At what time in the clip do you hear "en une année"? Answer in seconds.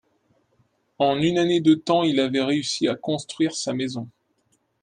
0.97-1.61